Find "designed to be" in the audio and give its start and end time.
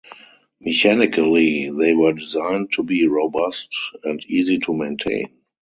2.13-3.05